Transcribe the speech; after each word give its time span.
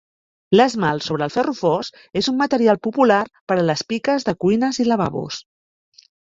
L'esmalt 0.59 1.03
sobre 1.07 1.23
el 1.27 1.33
ferro 1.33 1.51
fos 1.57 1.91
és 2.21 2.29
un 2.31 2.37
material 2.39 2.79
popular 2.87 3.19
per 3.53 3.59
a 3.61 3.67
les 3.69 3.85
piques 3.93 4.27
de 4.31 4.37
cuines 4.47 4.81
i 4.87 4.89
lavabos. 4.89 5.41